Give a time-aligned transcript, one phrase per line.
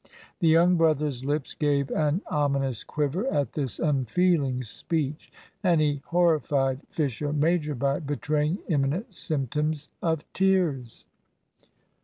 [0.39, 5.31] The young brother's lips gave an ominous quiver at this unfeeling speech,
[5.63, 11.05] and he horrified Fisher major by betraying imminent symptoms of tears.